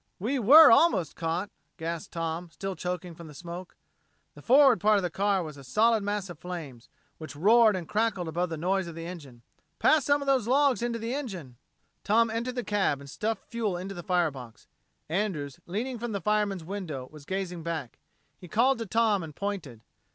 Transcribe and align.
"We 0.17 0.39
were 0.39 0.71
almost 0.71 1.15
caught," 1.15 1.51
gasped 1.77 2.11
Tom, 2.13 2.49
still 2.49 2.75
choking 2.75 3.13
from 3.13 3.27
the 3.27 3.35
smoke. 3.35 3.75
The 4.33 4.41
forward 4.41 4.79
part 4.81 4.97
of 4.97 5.03
the 5.03 5.11
car 5.11 5.43
was 5.43 5.57
a 5.57 5.63
solid 5.63 6.01
mass 6.01 6.27
of 6.27 6.39
flames, 6.39 6.89
which 7.19 7.35
roared 7.35 7.75
and 7.75 7.87
crackled 7.87 8.27
above 8.27 8.49
the 8.49 8.57
noise 8.57 8.87
of 8.87 8.95
the 8.95 9.05
engine. 9.05 9.43
"Pass 9.77 10.03
some 10.05 10.19
of 10.19 10.25
those 10.25 10.47
logs 10.47 10.81
into 10.81 10.97
the 10.97 11.13
engine!" 11.13 11.57
Tom 12.03 12.31
entered 12.31 12.55
the 12.55 12.63
cab 12.63 12.99
and 12.99 13.07
stuffed 13.11 13.45
fuel 13.45 13.77
into 13.77 13.93
the 13.93 14.01
fire 14.01 14.31
box. 14.31 14.65
Andrews, 15.07 15.59
leaning 15.67 15.99
from 15.99 16.13
the 16.13 16.19
fireman's 16.21 16.63
window, 16.63 17.07
was 17.11 17.23
gazing 17.23 17.61
back. 17.61 17.99
He 18.39 18.47
called 18.47 18.79
to 18.79 18.87
Tom 18.87 19.21
and 19.21 19.35
pointed. 19.35 19.81